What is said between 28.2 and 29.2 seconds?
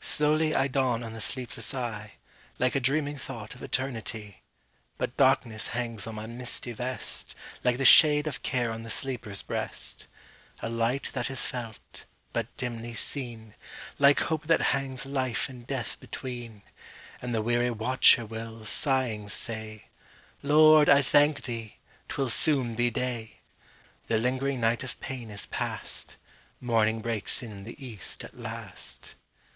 at last.